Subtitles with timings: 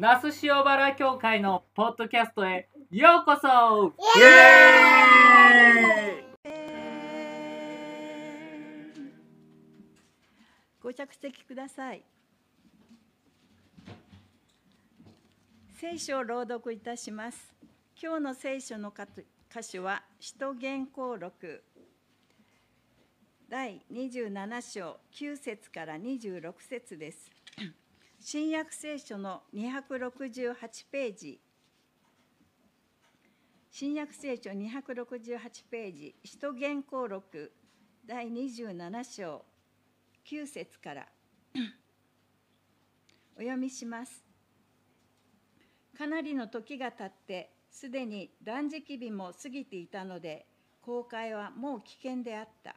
[0.00, 6.24] 那須塩原教会のポッドキャストへようこそイエーイ
[10.80, 12.04] ご着席ください。
[15.80, 17.52] 聖書を朗読いたします。
[18.00, 21.64] 今日の聖書の箇所は、使徒言行録
[23.48, 27.32] 第27章9節から26節です。
[28.20, 30.54] 新約聖書の268
[30.90, 31.40] ページ、
[33.70, 35.38] 新約聖書268
[35.70, 37.52] ページ、使徒言行録
[38.04, 39.44] 第27章
[40.26, 41.08] 9節から
[43.36, 44.26] お読みします。
[45.96, 50.44] かなりの時が経って、すでに断食日も過ぎていたので、
[50.82, 52.74] 公開はもう危険であった。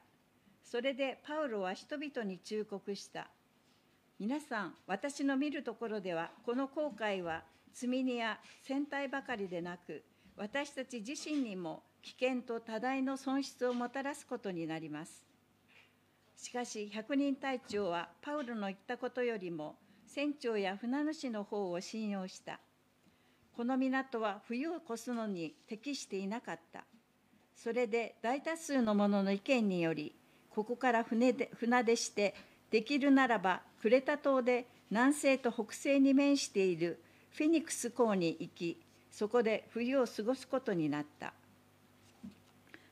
[0.64, 3.32] それでパウロは人々に忠告した。
[4.22, 7.42] 皆さん、私の見るところでは、この航海は
[7.74, 10.04] 積み荷や船体ばかりでなく、
[10.38, 15.26] 私たち自身にも危険と多大の損失をもたらすことになります。
[16.38, 22.60] しかし、百人隊長はパウロの言ったことよりも、船長や船主の方を信用した。
[23.58, 26.84] この港は冬を越すのに適していなかった。
[27.56, 30.16] それで大多数の者の意見により、
[30.52, 32.36] ここから船で船出して、
[32.72, 37.00] できるならばクレタ島で南西と北西に面している
[37.32, 38.78] フェニックス港に行き、
[39.12, 41.34] そこで冬を過ごすことになった。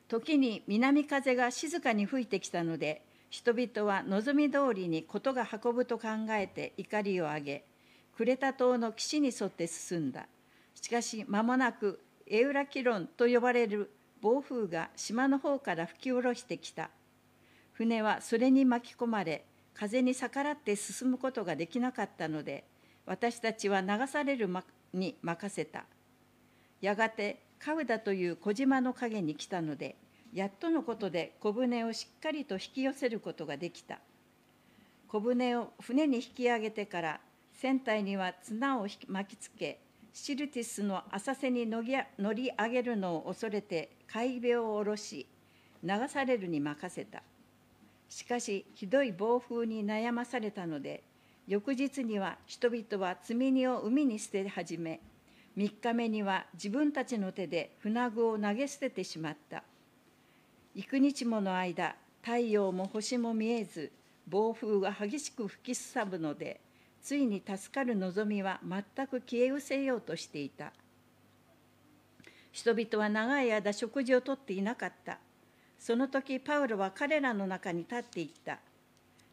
[0.08, 7.64] 時に南風が静かに吹いてきたので、人々は望み通りに事が運ぶと考えて怒りを上げ、
[8.16, 10.26] クレタ島の岸に沿って進んだ。
[10.74, 16.90] しかし間もなくエウラキロンと呼ばれる暴風が島の方から吹き下ろしてきた。
[17.72, 19.44] 船はそれに巻き込まれ、
[19.80, 22.64] 風に逆らって進むことができなかったので、
[23.06, 24.46] 私たちは流される
[24.92, 25.86] に任せた。
[26.82, 29.96] やがてカウダという小島の陰に来たので、
[30.34, 34.00] やっとのことで小舟をしっかりと引き寄せることができた。
[35.08, 37.20] 小舟を船に引き上げてから、
[37.54, 39.80] 船体には綱を巻きつけ、
[40.12, 45.26] シルティスの浅瀬に乗り上げるのを恐れて海辺を下ろし、
[45.82, 47.22] 流されるに任せた。
[48.10, 51.04] しかし、ひどい暴風に悩まされたので、
[51.46, 55.00] 翌日には人々は積み荷を海に捨て始め、
[55.56, 59.62] 3日目には自分たちの手で船具を投げ捨ててしまった。
[60.74, 63.92] 幾日もの間、太陽も星も見えず、
[64.26, 66.60] 暴風が激しく吹きすさぶので、
[67.00, 70.72] ついに助かる望みは全く消え失せようとしていた。
[72.50, 75.20] 人々は長い間食事をとっていなかった。
[75.80, 78.58] その時パウロは彼らの中に立っていった。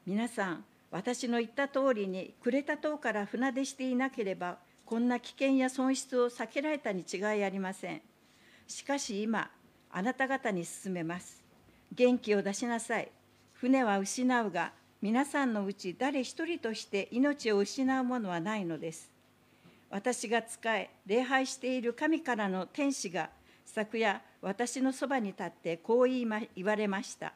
[0.06, 8.02] 皆さん、私の言った通りにクレタ島から船出していなければ、こんな危険や損失を避けられたに違いありません。
[8.66, 9.52] しかし今、
[9.91, 11.44] あなた方に進めます。
[11.94, 13.12] 元気を出しなさい。
[13.52, 14.72] 船は失うが、
[15.02, 19.12] 皆さんのうち誰一人として命を失うものはないのです。
[19.90, 23.29] 私が仕え、礼拝している神からの天使が
[23.66, 27.34] 昨夜私のそばに立ってこう言いま言われました。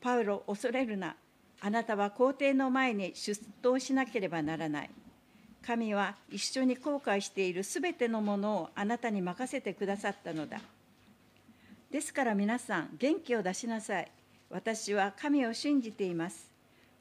[0.00, 1.16] パウロ、恐れるな。
[1.60, 4.90] あなたは皇帝の前に出頭しなければならない。
[5.66, 10.60] 神は一緒に後悔しているすべてのものをあなたに任せてくださったのだ。
[11.90, 14.10] ですから皆さん、元気を出しなさい。
[14.50, 16.50] 私は神を信じています。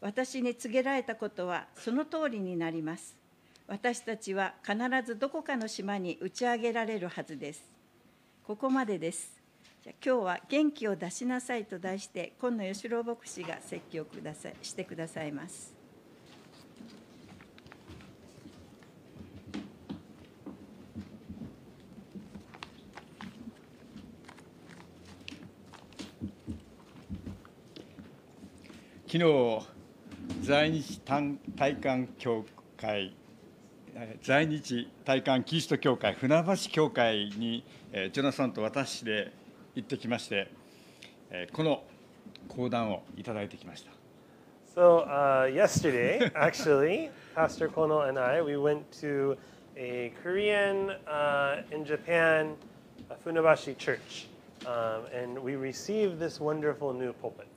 [0.01, 3.15] 私に告げられたことはその通りになります。
[3.67, 7.74] 私たちは必ずどこかの島に打ち上げられるはずです。
[8.45, 9.41] ここまでです。
[9.83, 15.73] じゃ今日は元気を出しなさいと題して、今野義郎牧師が説教くださいしてくださいます。
[29.07, 29.67] 昨日
[30.43, 32.45] 在日体感協
[32.77, 33.15] 会
[34.21, 37.63] 在日体感キリスト教会船橋教会に
[38.11, 39.31] ジョナサンと私で
[39.73, 40.51] 行ってきまして
[41.53, 41.81] この
[42.49, 43.91] 講談をいただいてきました。
[44.75, 49.37] So uh, yesterday, actually, Pastor Kono and I, we went to
[49.77, 52.55] a Korean uh, in Japan
[53.09, 54.27] a Funabashi church,
[54.65, 57.47] um, and we received this wonderful new pulpit.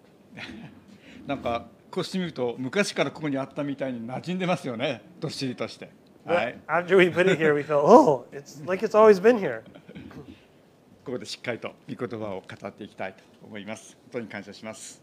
[1.27, 5.91] なんかこうしてみると昔からここにあったみたいに馴染んでますよねどっしりとして。
[6.25, 9.62] は But い、after we put it here, we felt, oh, it's like it's always been here.
[11.05, 13.97] ここでしっかりと御言葉を語っていきたいと思います。
[14.05, 15.03] 本当に感謝します。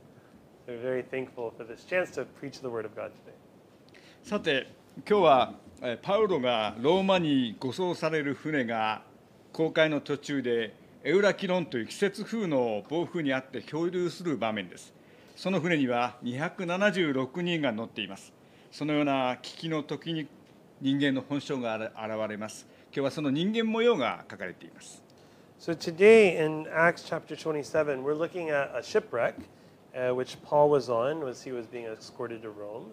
[0.67, 3.33] We're very thankful for this chance to preach the Word of God today.
[4.23, 4.67] さて
[5.07, 9.03] 今日はえーパウロがローマに護送される船が
[9.51, 10.73] 航海の途中で
[11.03, 14.93] エウラキロンという季節風の暴風にあって漂流する場面です
[15.35, 18.33] その船には276人が乗っています
[18.71, 20.27] そのような危機の時に
[20.85, 25.01] 人間の本性が現れます今日はその人間模様が書かれています
[25.57, 29.33] So today in Acts chapter 27, we're looking at a shipwreck
[29.95, 32.91] uh, which Paul was on as he was being escorted to Rome.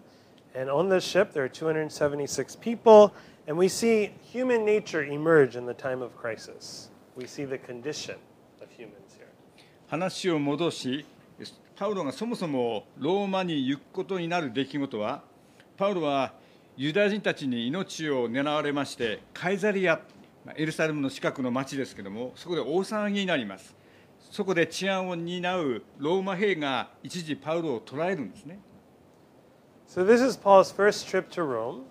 [0.55, 3.13] And on this ship, there are 276 people,
[3.47, 6.89] and we see human nature emerge in the time of crisis.
[7.15, 8.15] We see the condition
[8.63, 9.29] of humans here.
[9.89, 11.05] 話を戻し
[11.77, 15.23] パウロがそもそもローマに行くことになる出来事は
[15.77, 16.33] パウロは
[16.75, 20.01] ユダヤ人たちに命を狙われましてカイザリア
[20.57, 23.77] エルサレムの近くの町ですけどもそこで大騒ぎになります
[24.31, 28.59] そこで治安を担うローマ兵が一時パウロを捕らえるんですね
[29.87, 31.85] So this is Paul's first trip to Rome,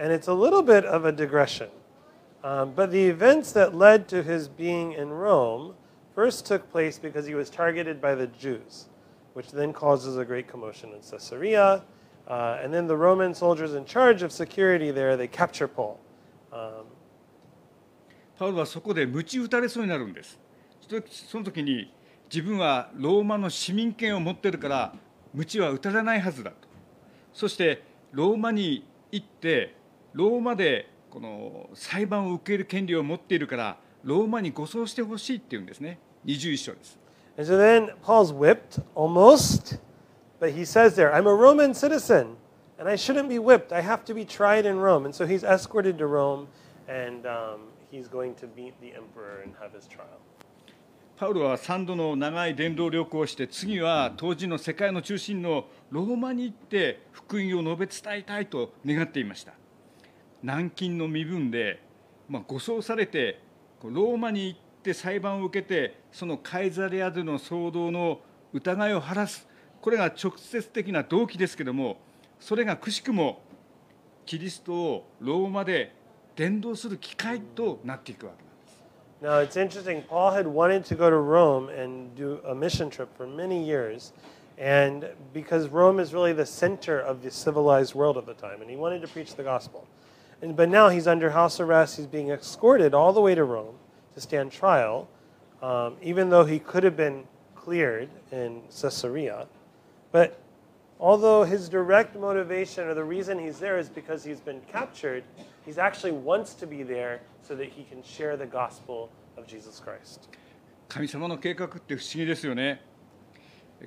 [0.00, 1.68] and it's a little bit of a digression.
[2.42, 5.76] Um, but the events that led to his being in Rome
[6.16, 8.88] first took place because he was targeted by the Jews,
[9.34, 11.84] which then causes a great commotion in Caesarea.
[12.26, 15.98] Uh, and then the Roman soldiers in charge of security there, they capture Paul.
[16.52, 16.86] Um,
[18.36, 20.38] パウロはそこで鞭打たれそうになるんです。
[21.30, 21.92] その時に
[22.28, 24.94] 自分はローマの市民権を持ってるから
[25.32, 26.56] 鞭は打たれないはずだと。
[27.32, 27.82] そして
[28.12, 29.76] ローマに行って
[30.12, 35.98] ローマでこの裁判を受ける権利を持っているからローマに護送してほしいっていうんですね。
[36.26, 36.98] 21章です。
[37.36, 39.78] And so then Paul's whipped almost,
[40.38, 42.36] but he says there, I'm a Roman citizen,
[42.78, 43.72] and I shouldn't be whipped.
[43.72, 45.04] I have to be tried in Rome.
[45.04, 46.48] And so he's escorted to Rome,
[46.88, 47.60] and um,
[47.90, 50.20] he's going to meet the emperor and have his trial.
[51.16, 59.52] パウロは3度の長い伝道旅行をして次は当時の世界の中心のローマに行って福音を述べ伝えたいと願っていました
[60.42, 61.80] 軟禁の身分で、
[62.28, 63.40] まあ、護送されて
[63.80, 68.18] こうローマに行って裁判を受けてそのカイザレアでの騒動の
[68.52, 69.46] 疑いを晴らす
[69.84, 71.98] これが直接的な動機ですけども
[72.40, 73.42] それがくしくも
[74.24, 75.94] キリストをローマで
[76.34, 78.82] 伝道する機会となっていくわけなんです
[79.20, 80.02] Now it's interesting.
[80.08, 84.14] Paul had wanted to go to Rome and do a mission trip for many years,
[84.58, 88.70] and because Rome is really the center of the civilized world at the time, and
[88.70, 89.86] he wanted to preach the gospel.
[90.40, 91.98] And, but now he's under house arrest.
[91.98, 93.74] He's being escorted all the way to Rome
[94.14, 95.08] to stand trial,
[95.60, 99.46] um, even though he could have been cleared in Caesarea.
[100.14, 100.38] But
[101.00, 105.24] although his direct motivation or the reason he's there is because he's been captured,
[105.66, 109.82] he actually wants to be there so that he can share the gospel of Jesus
[109.82, 110.28] Christ.
[110.88, 112.80] 神様の計画って不思議ですよね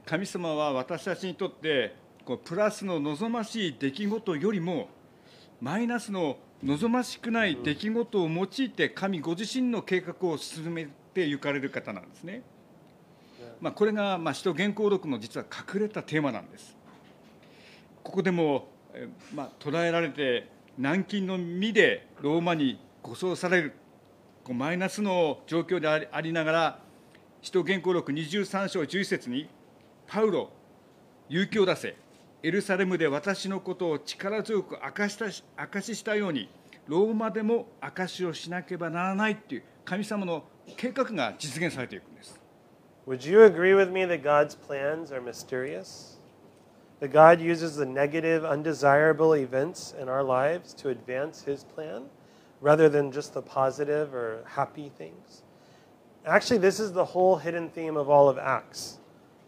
[0.05, 1.95] 神様は私たちにとって
[2.25, 4.89] こうプラスの望ましい出来事よりも
[5.61, 12.56] マイナスの望ましくない出来事を用いて神ご自身の計画を進めて行かれる方なんですね、うん
[13.59, 16.75] まあ、これがまあ使徒原稿録の実は隠れたテーマなんです。
[18.03, 23.73] ここでも、えまあ、捕らえられて軟禁の身でローマに護送される
[24.43, 26.79] こうマイナスの状況でありながら
[27.41, 29.49] 使徒原稿録23章11節に
[30.07, 30.49] パウロ
[31.29, 31.95] 勇気を出せ
[32.43, 36.49] エルサレムで私のことを力強く明かしたし証ししたように
[36.87, 40.43] ローマでも証しをしなければならないっていう神様の
[40.77, 42.39] 計画が実現されていくんです。
[43.07, 46.17] Would you agree with me that God's plans are mysterious?
[46.99, 52.03] That God uses the negative, undesirable events in our lives to advance His plan
[52.59, 55.43] rather than just the positive or happy things?
[56.25, 58.97] Actually, this is the whole hidden theme of all of Acts.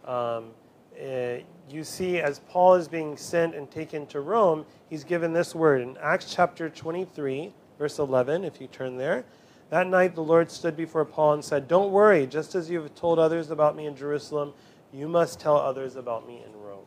[0.05, 0.51] Um,
[0.97, 5.53] eh, you see, as Paul is being sent and taken to Rome, he's given this
[5.53, 9.25] word in Acts chapter 23, verse 11, if you turn there.
[9.69, 12.95] That night the Lord stood before Paul and said, Don't worry, just as you have
[12.95, 14.53] told others about me in Jerusalem,
[14.91, 16.85] you must tell others about me in Rome.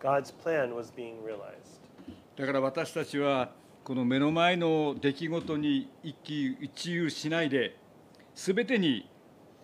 [0.00, 1.80] God's plan was being realized.
[2.34, 3.50] だから私たちは
[3.84, 7.76] この目の前の出来事に一喜一憂しないで
[8.34, 9.08] 全てに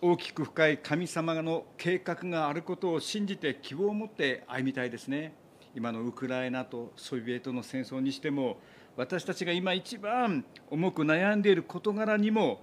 [0.01, 5.33] 大きく深い神様の計画があることを信じて希望を持って歩みたいですね
[5.75, 8.57] 今のウクライナとソビエトの戦争にしても
[8.99, 12.59] 私たちが今一番重く悩んでいる事柄にも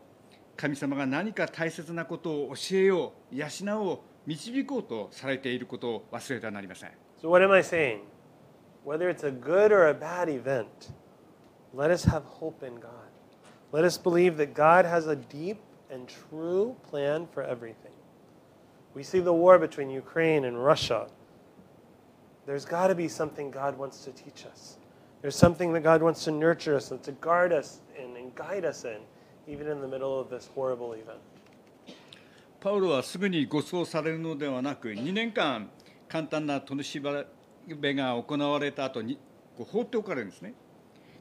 [0.55, 3.47] 神様が何か大切なことを教えよう養
[3.81, 6.91] おう導こうとされていることを忘れてはなりません
[7.23, 8.01] So, what am I saying?
[8.85, 10.93] Whether it's a good or a bad event,
[11.73, 13.09] let us have hope in God.
[13.73, 15.57] Let us believe that God has a deep
[15.91, 17.95] and true plan for everything.
[18.95, 21.09] We see the war between Ukraine and Russia.
[22.45, 24.77] There's got to be something God wants to teach us.
[25.27, 28.65] There's something that God wants to nurture us and to guard us in and guide
[28.65, 29.01] us in,
[29.49, 31.19] even in the middle of this horrible event.
[32.61, 35.69] パウロはすぐに護送されるのではなく2年間
[36.07, 37.01] 簡単な取り調
[37.77, 39.19] べが行われた後に
[39.59, 40.55] こう放っておかれるんですね。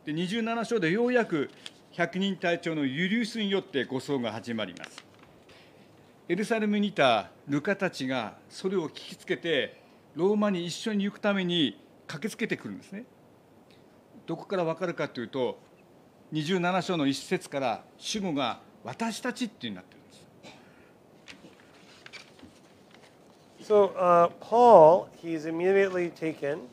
[0.06, 1.50] で27章でようやく
[1.94, 5.04] 100人隊長のユリウスによって護送が始まります。
[6.30, 9.82] エルサレムにいたルカたちがそれを聞きつけて
[10.14, 13.06] ローマに一緒に行くために駆けつけてくるんですね。
[14.26, 15.60] どこから分かるかというと
[16.34, 20.26] 27章の一節から主語が私たちっていうになってるんです
[23.68, 26.68] So uh, Paul, he's immediately taken,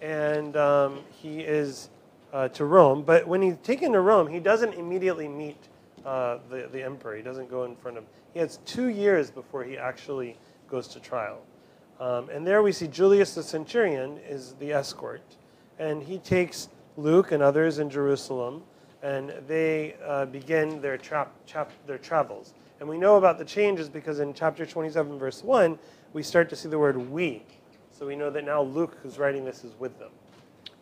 [0.00, 1.88] and um, he is
[2.32, 3.02] uh, to Rome.
[3.02, 5.56] But when he's taken to Rome, he doesn't immediately meet
[6.04, 7.16] uh, the the emperor.
[7.16, 8.04] He doesn't go in front of.
[8.34, 10.36] He has two years before he actually
[10.68, 11.42] goes to trial.
[12.00, 15.22] Um, and there we see Julius the centurion is the escort,
[15.78, 18.62] and he takes Luke and others in Jerusalem,
[19.02, 22.54] and they uh, begin their tra- chap- their travels.
[22.80, 25.78] And we know about the changes because in chapter 27, verse 1,
[26.12, 27.42] we start to see the word we.
[27.90, 30.10] So we know that now Luke, who's writing this, is with them.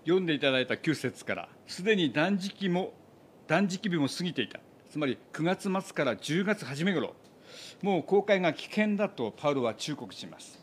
[0.04, 2.94] 読んでいただいた9節からすでに断食も
[3.46, 4.58] 断食日も過ぎていた
[4.90, 7.14] つまり9月末から10月初め頃
[7.82, 10.58] もう公開が危険だとパウロは忠告します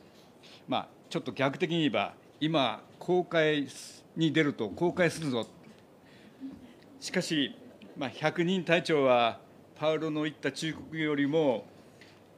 [0.68, 3.68] まあちょっと逆的に言えば今公開
[4.18, 5.48] に出ると公開するぞ。
[7.00, 7.56] しかし、
[7.96, 9.40] まあ、100人隊長は
[9.76, 11.66] パウロの言った忠告よりも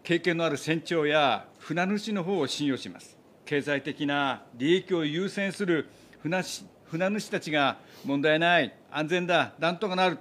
[0.03, 3.17] 経験のある船長や船主の方を信用します。
[3.45, 5.87] 経済的な利益を優先する
[6.21, 10.19] 船し船主たちが問題ない安全だなんとかなる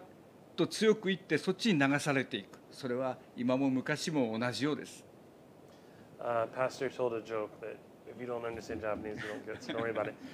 [0.55, 2.59] と強く言ってそっちに流されていく。
[2.71, 5.05] それは今も昔も同じようです。
[6.21, 6.47] Uh,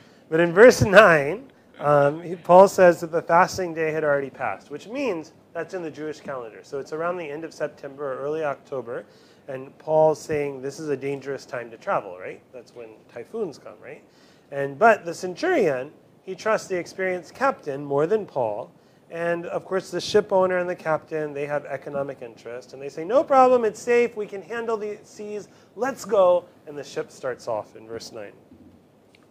[0.29, 4.89] But in verse 9, um, Paul says that the fasting day had already passed, which
[4.89, 6.61] means that's in the Jewish calendar.
[6.63, 9.05] So it's around the end of September or early October,
[9.49, 12.41] and Paul's saying this is a dangerous time to travel, right?
[12.53, 14.03] That's when typhoons come, right?
[14.51, 18.71] And but the centurion, he trusts the experienced captain more than Paul.
[19.11, 22.73] And of course, the ship owner and the captain, they have economic interest.
[22.73, 26.47] And they say, no problem, it's safe, we can handle the seas, let's go.
[26.67, 28.33] And the ship starts off in verse 9.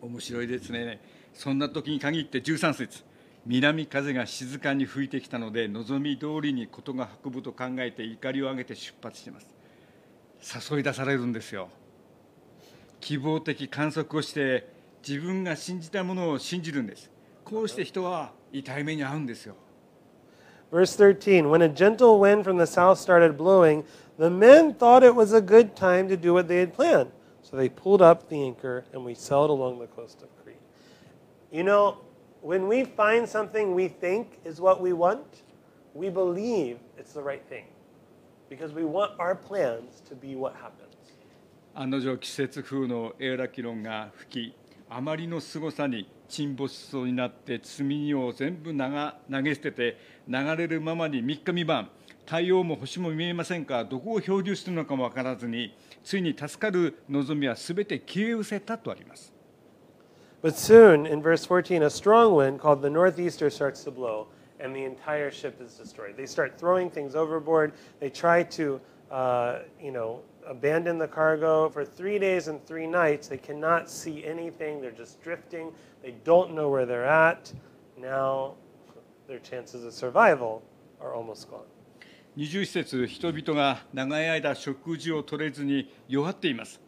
[0.04, 1.00] 面白いですね。
[1.34, 3.04] そんな時に限って13節。
[3.46, 10.72] 南風が静かに吹いてきたので望み通りに事が運ぶと考えて怒りを上げて出発します。
[10.72, 11.70] 誘い出されるんですよ。
[13.00, 14.68] 希望的観測をして
[15.08, 17.10] 自分が信じたものを信じるんです。
[17.46, 19.56] こうして人は痛い目に遭うんですよ。
[20.72, 23.86] Verse 13 When a gentle wind from the south started blowing,
[24.20, 27.08] the men thought it was a good time to do what they had planned.
[27.43, 30.57] So they pulled up the anchor and we sailed along the coast of Crete.
[31.51, 31.99] You know,
[32.43, 35.43] when we find something we think is what we want,
[35.95, 37.65] we believe it's the right thing
[38.49, 40.85] because we want our plans to be what happens.
[41.75, 44.62] 案の定季節風のエーラキロンが吹き
[44.96, 49.98] あまりの凄さに沈没しそうになって積み荷を全部投が投げ捨てて
[50.28, 51.90] 流れるままに3日3晩
[52.28, 59.34] 太陽も星も見えませんかどこを漂流しているのかも分からずについに助かる望みは全て消え失せたとあります
[60.44, 64.28] But soon, in verse 14, a strong wind called the northeaster starts to blow,
[64.60, 66.18] and the entire ship is destroyed.
[66.18, 67.72] They start throwing things overboard.
[68.02, 73.28] They try to, uh, you know, abandon the cargo for three days and three nights.
[73.28, 74.82] They cannot see anything.
[74.82, 75.72] They're just drifting.
[76.02, 77.54] They don't know where they're at.
[77.98, 78.56] Now,
[79.28, 80.62] their chances of survival
[81.02, 81.66] are almost gone.
[82.36, 86.82] 21節人々が長い間食事を取れずに弱っています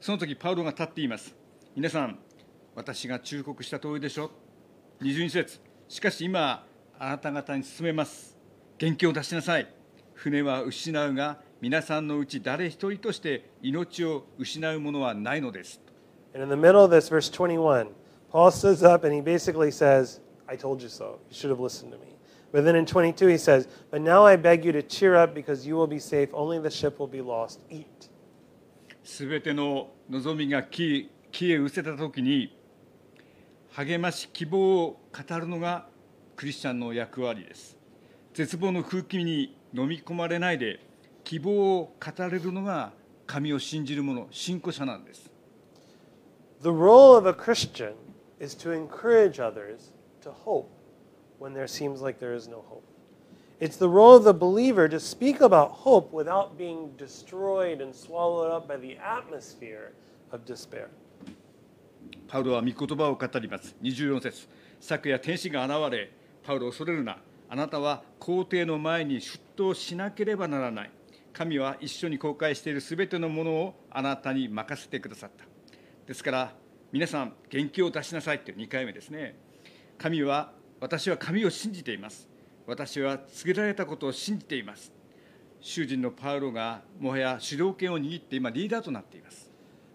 [0.00, 1.34] その時パウロが立っています
[1.74, 2.18] 皆さん
[2.76, 4.30] 私が忠告した通りでしょ
[5.00, 6.64] 22節しかし今
[7.00, 8.38] あなた方に進めます
[8.78, 9.66] 元気を出しなさい
[10.14, 15.80] 船は失うが皆さんのうち誰一人として命を失うものはないのです
[16.34, 17.86] And in the middle of this, verse 21,
[18.30, 21.20] Paul stands up and he basically says, I told you so.
[21.30, 22.16] You should have listened to me.
[22.50, 25.64] But then in 22, he says, But now I beg you to cheer up because
[25.64, 26.30] you will be safe.
[26.32, 27.60] Only the ship will be lost.
[27.70, 28.10] Eat.
[29.04, 32.56] すべての望みが消え消え失せた時に
[33.70, 35.86] 励まし希望を語るのが
[36.34, 37.76] クリスチャンの役割です
[38.34, 40.80] 絶望の空気に飲み込まれないで
[41.24, 42.92] 希望を語れるのが
[43.26, 45.30] 神を信じる者信仰者なんです
[46.62, 47.94] The role of a Christian
[48.38, 50.68] is to encourage others to hope
[51.38, 52.84] when there seems like there is no hope.
[53.60, 58.52] It's the role of the believer to speak about hope without being destroyed and swallowed
[58.52, 59.92] up by the atmosphere
[60.30, 60.88] of despair.
[62.28, 64.48] パウロは御言葉を語ります24節
[64.80, 66.10] 昨夜天使が現れ
[66.42, 70.90] パウロ恐れるなあなたは皇帝の前に出頭しなければならない
[71.32, 75.44] 神は一緒に公開しているすべてのものをあなたに任せてくださった。
[76.06, 76.52] ですから
[76.92, 79.38] 皆さん元気を出しなさいって2回目ですね。
[79.98, 82.28] 神は私は神を信じています。
[82.66, 84.92] 私は告げられたことを信じています。
[85.60, 89.50] 囚人のパウロがもはや主導権を握って今リーダーとなっています。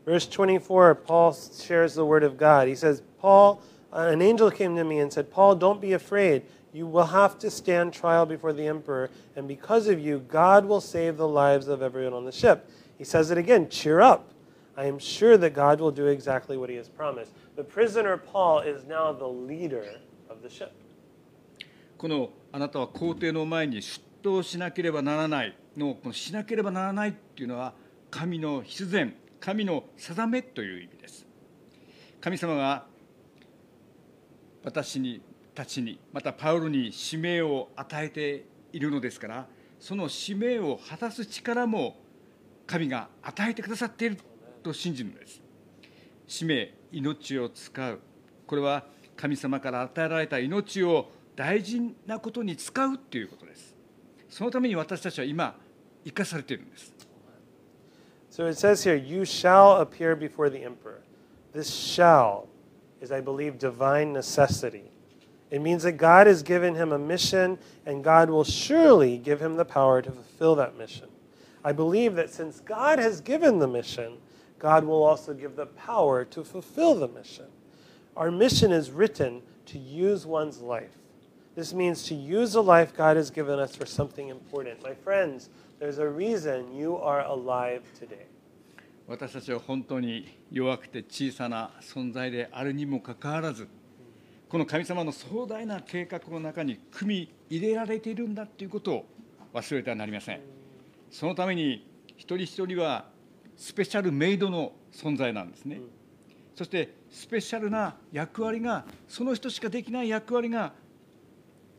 [0.06, 2.70] Verse 24, Paul shares the word of God.
[2.70, 6.44] He says, Paul, an angel came to me and said, Paul, don't be afraid.
[6.78, 10.80] You will have to stand trial before the emperor, and because of you, God will
[10.80, 12.70] save the lives of everyone on the ship.
[13.00, 14.32] He says it again cheer up.
[14.78, 17.32] I am sure that God will do exactly what he has promised.
[17.56, 19.86] The prisoner Paul is now the leader
[20.30, 20.72] of the ship.
[21.98, 27.74] このあなたは皇帝の前に出頭しなければならないのこのしなければならないっていうのは
[28.12, 31.26] 神の必然神の定めという意味です
[32.22, 32.86] 神様が
[34.64, 35.22] 私に
[35.58, 39.48] たちにまたパウロに使命を与えているのですから
[39.80, 41.98] その使命を果たす力も
[42.68, 44.18] 神が与えてくださっている
[44.62, 45.42] と信じるのです
[46.28, 48.00] 使命命を使う
[48.46, 48.84] これは
[49.16, 53.76] 神様から与えられた命を大事なことに使うということです
[54.30, 55.56] そのために私たちは今
[56.06, 56.94] 生かされているんです
[58.30, 61.02] So it says here, you shall appear before the emperor.
[61.54, 62.48] This shall
[63.02, 64.92] is, I believe, divine necessity.
[65.51, 69.57] It means that God has given him a mission, and God will surely give him
[69.57, 71.09] the power to fulfill that mission.
[71.63, 74.19] I believe that since God has given the mission,
[74.59, 77.47] God will also give the power to fulfill the mission.
[78.17, 80.97] Our mission is written to use one's life.
[81.55, 84.83] This means to use the life God has given us for something important.
[84.83, 88.27] My friends, there's a reason you are alive today.
[89.07, 93.69] 私たちは本当に弱くて小さな存在であるにもかかわらず
[94.50, 99.06] この神様の壮大な計画の中に組み入れられているんだということを
[99.54, 100.42] 忘れてはなりません。
[101.12, 101.86] そのために
[102.16, 103.06] 一人一人は
[103.58, 105.82] スペシャルメイドの存在なんですね。
[106.56, 110.74] そしてスペシャルな役割がその人しかできない役割が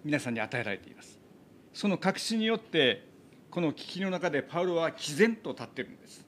[0.04, 1.18] 皆さんに与えられています。
[1.72, 3.06] その確信によって
[3.50, 6.26] この危機の中でパウロは毅然と立っているんです。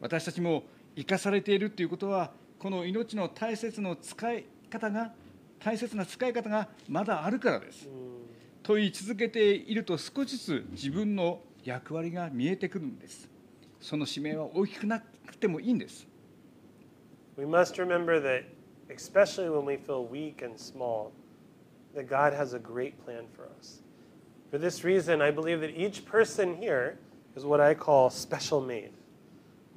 [0.00, 0.64] 私たちも
[0.96, 5.12] 生かされているということはこの命の大切な使い方が
[5.58, 7.88] 大切な使い方がまだあるからです。
[8.62, 13.28] と言い続けていると少しずつ自分の役割が見えてくるんです。
[13.80, 16.06] その使命は大きくなくてもいいんです。
[17.36, 18.44] We must remember that,
[18.88, 21.12] especially when we feel weak and small,
[21.94, 23.80] that God has a great plan for us.
[24.50, 26.98] For this reason, I believe that each person here
[27.36, 28.90] is what I call special made.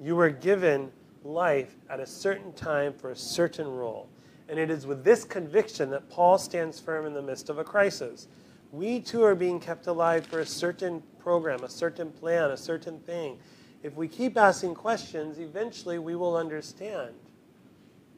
[0.01, 0.91] You were given
[1.23, 4.07] life at a certain time for a certain role.
[4.49, 7.63] And it is with this conviction that Paul stands firm in the midst of a
[7.63, 8.27] crisis.
[8.71, 12.99] We too are being kept alive for a certain program, a certain plan, a certain
[12.99, 13.37] thing.
[13.83, 17.13] If we keep asking questions, eventually we will understand.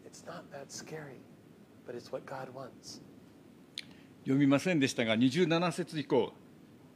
[0.05, 1.21] It's not that scary,
[1.85, 3.01] but it's what God wants.
[4.25, 6.31] 読みませんでしたが27節以降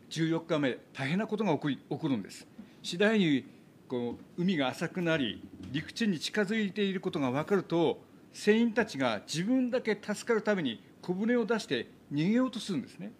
[0.10, 2.48] 14日目大変なことが起こり起こるんです
[2.82, 3.46] 次第に
[3.90, 8.00] こう海が浅くなり陸地に近づいていることが分かると
[8.34, 13.12] 船員たちが自分だけ助かるために小舟を出して逃げようとするんですね。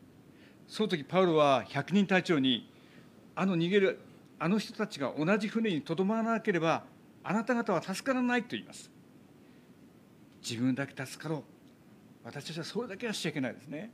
[0.68, 2.70] その時パウロは百人隊長に
[3.36, 4.00] あの逃げる
[4.40, 6.84] あの人たちが同じ船にとどまらなければ
[7.24, 8.92] あなた方は助からないと言います。
[10.48, 11.44] 自分だけ助かろう。
[12.24, 13.92] 私たちはそれだけはしちゃいけないですね。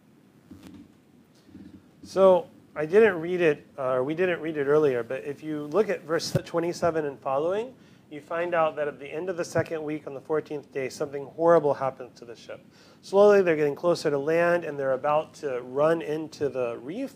[2.04, 2.45] So
[2.76, 6.06] I didn't read it, or we didn't read it earlier, but if you look at
[6.06, 7.71] verse 27 and following,
[8.12, 10.88] you find out that at the end of the second week on the 14th day,
[10.88, 12.64] something horrible happens to the ship.
[13.03, 17.14] Slowly, they're getting closer to land and they're about to run into the reef.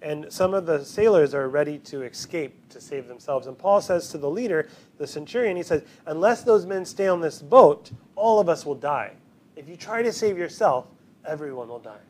[0.00, 3.46] And some of the sailors are ready to escape to save themselves.
[3.46, 7.20] And Paul says to the leader, the centurion, he says, Unless those men stay on
[7.20, 9.12] this boat, all of us will die.
[9.54, 10.86] If you try to save yourself,
[11.24, 12.00] everyone will die.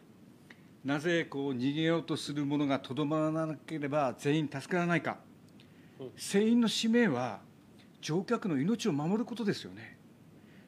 [0.85, 5.19] なぜこう逃げようとする者がとどまらなければ全員助からないか
[6.17, 7.39] 船員の使命は
[8.08, 9.98] 乗客の命を守ることですよね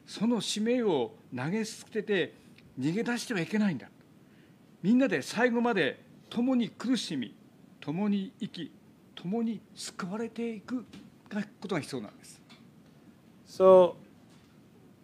[0.05, 2.33] その使命を投げ捨てて
[2.77, 3.87] 逃げ出してはいけないんだ
[4.83, 7.33] みんなで最後まで共に苦しみ
[7.79, 8.71] 共に生き
[9.15, 10.83] 共に救われていく
[11.61, 12.41] ことが必要なんです
[13.47, 13.95] So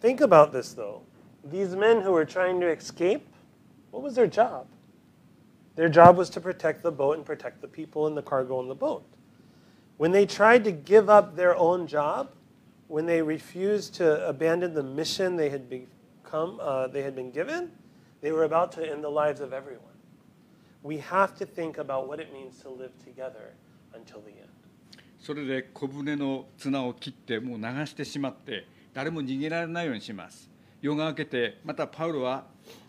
[0.02, 1.04] think about this though.
[1.50, 3.22] These men who were trying to escape,
[3.92, 4.66] what was their job?
[5.78, 8.68] Their job was to protect the boat and protect the people and the cargo on
[8.68, 9.04] the boat.
[9.99, 12.31] When they tried to give up their own job,
[12.89, 17.71] when they refused to abandon the mission they had become, uh, they had been given,
[18.21, 19.97] They were about to end the lives of everyone.
[20.83, 23.55] We have to think about what it means to live together
[23.95, 24.49] until the end.
[25.19, 30.49] それで小舟の綱を切ってもう流してしまって誰も逃げられないようにします
[30.81, 32.47] 夜が明けてまたパウロは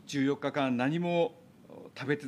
[0.07, 1.33] 14日間何も
[1.97, 2.25] 食べて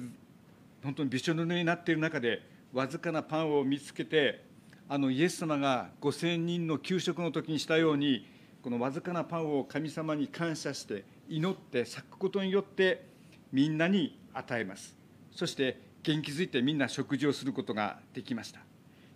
[0.83, 2.41] 本当にびしょ濡れになっている中で
[2.73, 4.43] わずかなパンを見つけて
[4.90, 8.26] あのイエス様が5,000人の給食の時にしたように
[8.62, 13.04] このわずかなパンを神様に感謝して祈って咲くことによって
[13.52, 14.96] みんなに与えます。
[15.30, 18.60] そして元気づいてみんな食事をすることができました。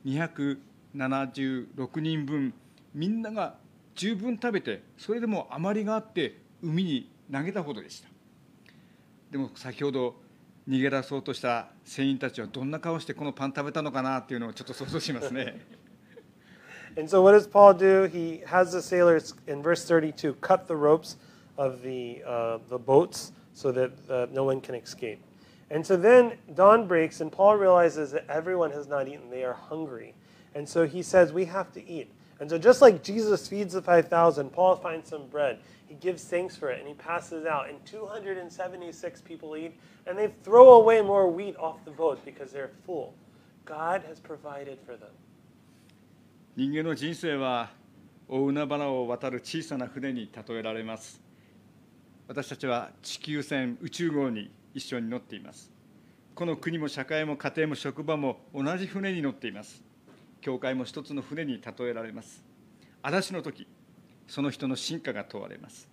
[0.04, 2.52] 276人分
[2.94, 3.54] みんなが
[3.94, 8.08] 十分食べてそれでも余りがあって海に投げたほどでした。
[9.30, 10.16] でも先ほど
[10.68, 15.60] 逃げ出そうとした船員たちはどんな顔してこのパン食べたのかなっていうのをちょっと想像しますね
[16.94, 18.04] And so, what does Paul do?
[18.06, 21.16] He has the sailors in verse 32 cut the ropes
[21.56, 25.18] of the, uh, the boats so that uh, no one can escape.
[25.70, 29.30] And so then dawn breaks, and Paul realizes that everyone has not eaten.
[29.30, 30.12] They are hungry.
[30.54, 32.10] And so he says, We have to eat.
[32.42, 35.60] And so, just like Jesus feeds the 5,000, Paul finds some bread.
[35.86, 37.68] He gives thanks for it, and he passes out.
[37.68, 39.78] And 276 people eat,
[40.08, 43.14] and they throw away more wheat off the boat because they're full.
[43.64, 45.12] God has provided for them.
[46.56, 47.70] 人間の人生は
[48.26, 51.22] 大海原を渡る小さな船に例えられます
[52.26, 55.70] 私たちは地球船宇宙号に一緒に乗っています
[56.34, 59.91] この国も社会も家庭も職場も同じ船に乗っています
[60.42, 62.44] 教会も一つの船に例えられます
[63.00, 63.66] 嵐の時
[64.26, 65.88] その人の進化が問われます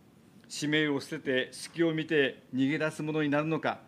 [0.50, 3.80] 使命を捨てて隙を見て逃げ出すものになるのか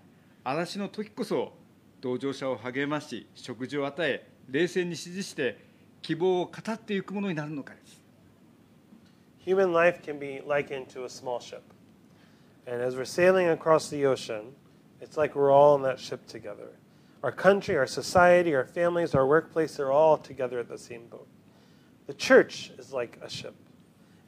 [0.43, 1.52] 嵐の時こそ
[2.00, 5.58] 同乗者を励まし食事を与え冷静に指示して
[6.02, 8.02] 希望を語っていくものになるのかです
[9.45, 11.63] Human life can be likened to a small ship.
[12.67, 14.54] And as we're sailing across the ocean,
[15.02, 16.69] it's like we're all in that ship together.
[17.22, 21.26] Our country, our society, our families, our workplace, they're all together at the same boat.
[22.06, 23.54] The church is like a ship.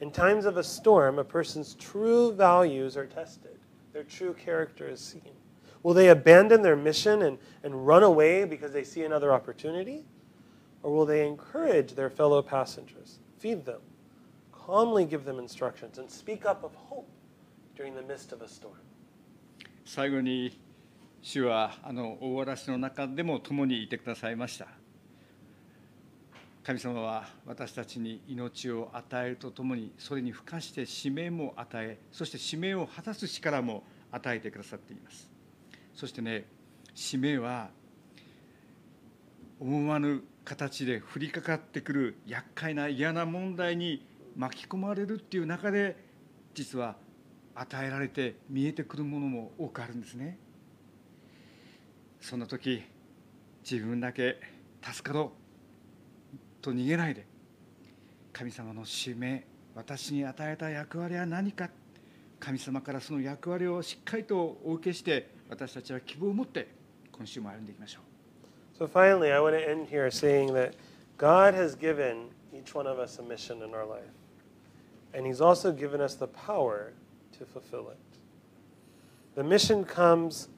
[0.01, 3.57] In times of a storm, a person's true values are tested,
[3.93, 5.33] their true character is seen.
[5.83, 10.03] Will they abandon their mission and, and run away because they see another opportunity?
[10.83, 13.81] Or will they encourage their fellow passengers, feed them,
[14.51, 17.09] calmly give them instructions, and speak up of hope
[17.75, 18.79] during the midst of a storm?
[19.85, 20.59] 最後に
[21.26, 24.68] 主はあの大嵐の中でも共にいてくださいました。
[26.62, 35.30] 神様は私たちに命を与えるとともにそれに付加して使命も与えそして使命を果たす力も与えてくださっています。
[35.94, 36.44] そしてね
[36.94, 37.70] 使命は
[39.60, 44.06] 思わぬ形で降りかかってくる厄介な嫌な問題に
[44.36, 45.96] 巻き込まれるっていう中で
[46.52, 46.96] 実は
[47.54, 50.43] 与えられて見えてくるものも多くあるんですね。
[52.24, 52.82] そんな時
[53.70, 54.40] 自分だけ
[54.82, 55.32] 助かろ
[56.34, 57.26] うと逃げないで
[58.32, 61.68] 神様の使命私に与えた役割は何か
[62.40, 66.66] 神様からその役割をしっかりとお受けして私たちは希望を持って
[67.12, 68.00] 今週も歩んでいきましょ
[68.78, 70.72] う So finally, I want to end here saying that
[71.18, 74.02] God has given each one of us a mission in our life.
[75.12, 76.94] And He's also given us the power
[77.38, 77.98] to fulfill it.
[79.36, 80.48] The mission comes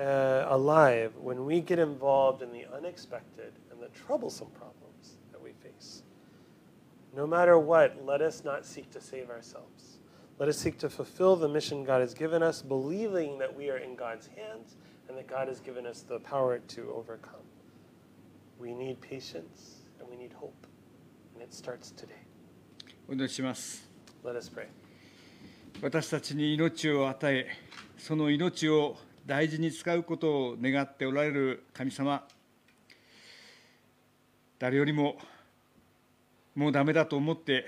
[0.00, 5.52] uh, alive when we get involved in the unexpected and the troublesome problems that we
[5.52, 6.02] face.
[7.14, 9.98] No matter what, let us not seek to save ourselves.
[10.38, 13.78] Let us seek to fulfill the mission God has given us, believing that we are
[13.78, 14.76] in God's hands
[15.08, 17.40] and that God has given us the power to overcome.
[18.58, 20.66] We need patience and we need hope.
[21.34, 22.12] And it starts today.
[23.08, 23.88] お祈りします
[24.24, 24.66] Let us pray.
[25.80, 27.46] 私たちに命を与え
[27.96, 32.27] その命を 大事に使うことを願っておられる神様
[34.59, 35.17] 誰よりも
[36.55, 37.65] もうダメだと思って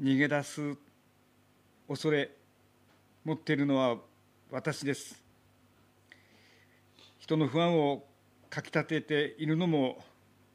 [0.00, 0.76] 逃げ出す
[1.86, 2.30] 恐れ
[3.24, 3.98] 持っているのは
[4.50, 5.22] 私です。
[7.18, 8.04] 人の不安を
[8.48, 10.02] かきたてているのも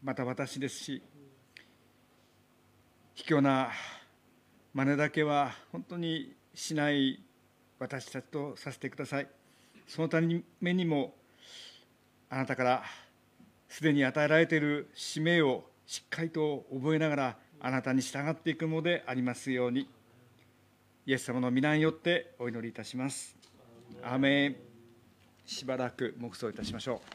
[0.03, 1.01] また私ですし
[3.13, 3.69] 卑怯な
[4.73, 7.23] 真似だけは本当にしない
[7.79, 9.34] 私たちとさせてください。
[9.87, 11.15] そのためにも
[12.29, 12.83] あなたから
[13.67, 19.89] すでに与えられている使命をしっかりと覚えながらあなたに従っていくのでありますように。
[21.07, 23.37] イエス様の皆によってお祈りいたします。
[24.03, 24.55] アメン。
[25.45, 27.14] しばらく黙想いたしましょう。